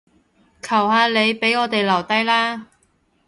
[0.63, 2.65] 求下你，畀我哋留低啦